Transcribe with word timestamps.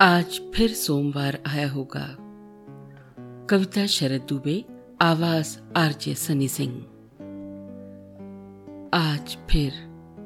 आज 0.00 0.40
फिर 0.54 0.70
सोमवार 0.70 1.42
आया 1.46 1.70
होगा। 1.70 2.16
कविता 3.50 3.86
शरद 3.86 4.26
दुबे, 4.28 4.64
आवाज़ 5.00 5.58
आरजे 5.76 6.14
सनी 6.14 6.48
सिंह। 6.48 6.74
आज 8.94 9.36
फिर 9.50 9.72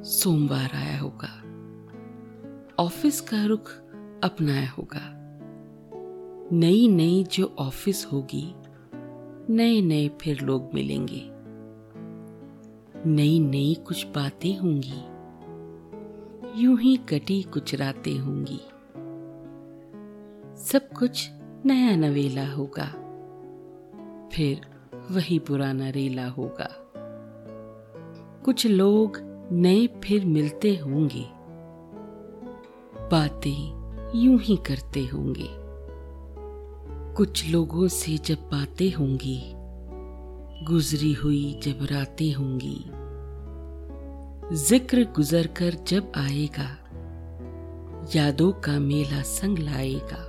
सोमवार 0.03 0.71
आया 0.75 0.99
होगा। 0.99 1.29
ऑफ़िस 2.83 3.21
का 3.21 3.45
रुख 3.45 3.71
अपनाया 4.23 4.69
होगा। 4.69 5.01
नई 6.51 6.87
नई 6.87 7.23
जो 7.23 7.55
ऑफ़िस 7.59 8.05
होगी 8.05 8.55
नए 9.53 9.81
नए 9.81 10.09
फिर 10.21 10.41
लोग 10.41 10.73
मिलेंगे। 10.73 11.23
नई 13.09 13.39
नई 13.39 13.77
कुछ 13.87 14.05
बातें 14.07 14.57
होंगी, 14.57 14.99
यूँ 16.63 16.79
ही 16.79 16.97
कटी 16.97 17.41
कुछ 17.43 17.75
रातें 17.75 18.17
होंगी। 18.19 18.61
सब 20.71 20.89
कुछ 20.89 21.29
नया 21.65 21.95
नवेला 21.95 22.51
होगा। 22.51 22.85
फिर 24.33 24.61
वही 25.11 25.39
पुराना 25.39 25.89
रेला 25.89 26.27
होगा। 26.27 26.69
कुछ 28.45 28.67
लोग 28.67 29.17
नए 29.51 29.87
फिर 29.87 30.25
मिलते 30.25 30.75
होंगे। 30.75 31.25
बातें 33.11 33.79
यूँ 34.19 34.39
ही 34.39 34.57
करते 34.57 35.05
होंगे। 35.05 35.49
कुछ 37.13 37.49
लोगों 37.49 37.87
से 37.87 38.17
जब 38.17 38.35
बातें 38.35 38.93
होंगी, 38.93 39.41
गुजरी 40.65 41.13
हुई 41.13 41.59
जब 41.63 41.85
रातें 41.91 42.33
होंगी। 42.33 42.85
ज़िक्र 44.55 45.03
गुजर 45.03 45.47
कर 45.47 45.83
जब 45.87 46.11
आएगा, 46.17 46.77
यादों 48.15 48.51
का 48.51 48.79
मेला 48.79 49.21
संग 49.21 49.57
लाएगा। 49.57 50.28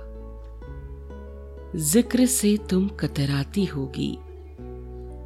ज़िक्र 1.75 2.25
से 2.25 2.57
तुम 2.69 2.87
कतराती 2.87 3.65
होगी। 3.65 4.15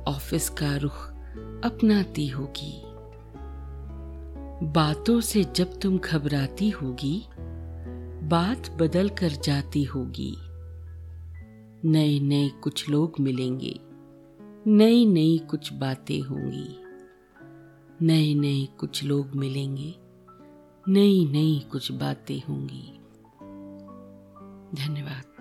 ऑफ़िस 0.07 0.49
का 0.49 0.75
रुख 0.75 1.07
अपनाती 1.63 2.27
होगी। 2.27 2.81
बातों 4.71 5.21
से 5.21 5.43
जब 5.55 5.79
तुम 5.79 5.97
घबराती 5.97 6.69
होगी, 6.69 7.27
बात 8.27 8.69
बदल 8.69 9.09
कर 9.09 9.29
जाती 9.29 9.83
होगी। 9.83 10.35
नए 11.85 12.19
नए 12.19 12.49
कुछ 12.49 12.89
लोग 12.89 13.13
मिलेंगे 13.19 13.79
नई 14.67 15.05
नई 15.05 15.37
कुछ 15.49 15.73
बातें 15.73 16.21
होंगी। 16.21 16.67
नए 18.01 18.33
नए 18.33 18.65
कुछ 18.65 19.03
लोग 19.03 19.35
मिलेंगे 19.35 19.95
नई 20.87 21.25
नई 21.25 21.65
कुछ 21.71 21.91
बातें 21.91 22.41
होंगी। 22.49 22.99
धन्यवाद। 24.75 25.34